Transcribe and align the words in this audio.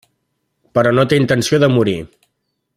Però 0.77 0.93
no 0.99 1.05
té 1.11 1.19
intenció 1.25 1.63
de 1.65 1.71
morir. 1.77 1.97